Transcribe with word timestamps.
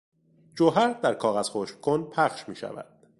جوهر 0.55 0.93
در 0.93 1.13
کاغذ 1.13 1.49
خشککن 1.49 2.03
پخش 2.03 2.49
میشود. 2.49 2.85